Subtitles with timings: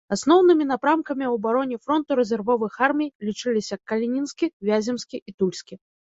[0.15, 5.75] Асноўнымі напрамкамі ў абароне фронту рэзервовых армій лічыліся калінінскі, вяземскі і тульскі.